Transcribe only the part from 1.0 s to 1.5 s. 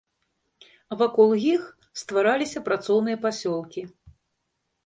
Вакол